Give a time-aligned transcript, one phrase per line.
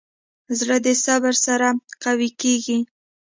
[0.59, 1.67] زړه د صبر سره
[2.03, 2.79] قوي کېږي.